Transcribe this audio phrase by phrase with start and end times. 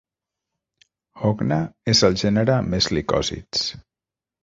[1.25, 1.61] "Hogna"
[1.95, 3.67] és el gènere amb més licòsids.